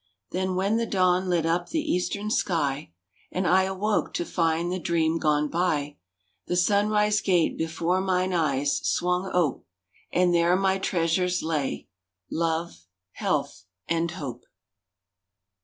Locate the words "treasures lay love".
10.79-12.87